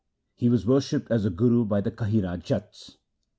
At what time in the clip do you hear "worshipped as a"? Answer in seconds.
0.65-1.29